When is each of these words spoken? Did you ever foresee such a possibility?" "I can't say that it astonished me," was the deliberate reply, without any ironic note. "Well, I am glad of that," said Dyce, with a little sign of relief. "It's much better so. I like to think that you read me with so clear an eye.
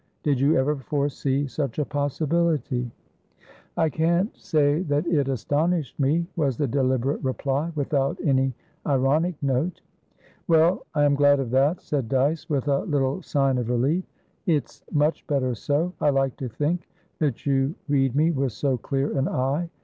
Did 0.23 0.39
you 0.39 0.57
ever 0.57 0.77
foresee 0.77 1.45
such 1.45 1.77
a 1.77 1.85
possibility?" 1.85 2.89
"I 3.77 3.89
can't 3.89 4.35
say 4.35 4.81
that 4.81 5.05
it 5.05 5.27
astonished 5.27 5.99
me," 5.99 6.25
was 6.35 6.57
the 6.57 6.65
deliberate 6.65 7.23
reply, 7.23 7.71
without 7.75 8.17
any 8.23 8.55
ironic 8.87 9.35
note. 9.43 9.81
"Well, 10.47 10.87
I 10.95 11.03
am 11.03 11.13
glad 11.13 11.39
of 11.39 11.51
that," 11.51 11.81
said 11.83 12.09
Dyce, 12.09 12.49
with 12.49 12.67
a 12.67 12.79
little 12.85 13.21
sign 13.21 13.59
of 13.59 13.69
relief. 13.69 14.03
"It's 14.47 14.83
much 14.91 15.27
better 15.27 15.53
so. 15.53 15.93
I 16.01 16.09
like 16.09 16.35
to 16.37 16.49
think 16.49 16.89
that 17.19 17.45
you 17.45 17.75
read 17.87 18.15
me 18.15 18.31
with 18.31 18.53
so 18.53 18.79
clear 18.79 19.15
an 19.15 19.27
eye. 19.27 19.69